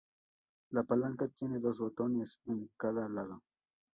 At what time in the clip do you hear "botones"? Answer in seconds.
1.77-2.39